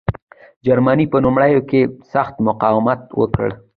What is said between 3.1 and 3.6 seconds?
وکړ.